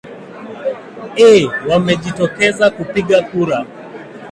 [1.25, 3.59] ee wamejitokeza kupiga kura